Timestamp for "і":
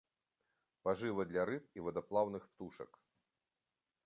1.81-1.85